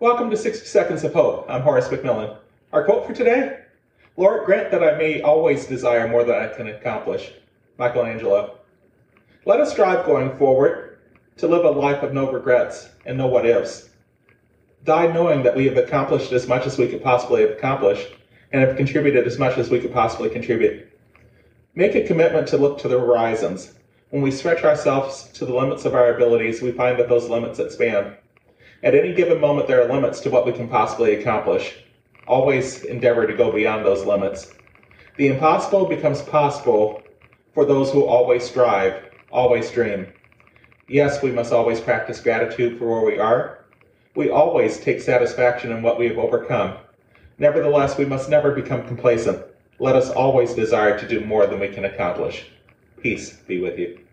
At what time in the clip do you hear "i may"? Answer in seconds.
4.82-5.22